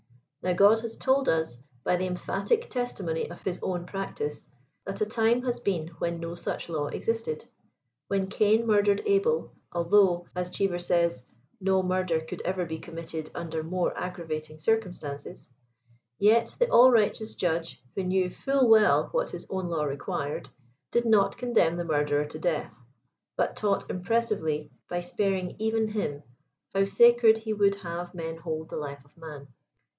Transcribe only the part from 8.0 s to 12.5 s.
When Cain murdered Ahel, although, as Cheever says, no murder could